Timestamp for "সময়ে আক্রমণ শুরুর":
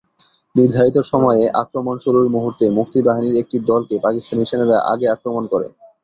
1.11-2.27